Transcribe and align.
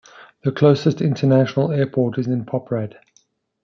The 0.41 0.51
closest 0.51 0.99
international 0.99 1.71
airport 1.71 2.17
is 2.17 2.25
in 2.25 2.43
Poprad. 2.43 2.95